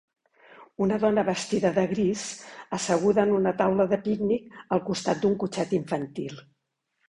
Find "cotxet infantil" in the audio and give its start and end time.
5.47-6.45